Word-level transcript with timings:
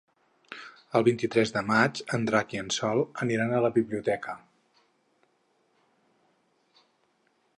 El 0.99 1.03
vint-i-tres 1.07 1.51
de 1.57 1.61
maig 1.67 2.01
en 2.17 2.25
Drac 2.29 2.55
i 2.55 2.61
en 2.61 2.71
Sol 2.79 3.03
aniran 3.25 3.53
a 3.57 3.61
la 3.67 3.71
biblioteca. 3.77 4.35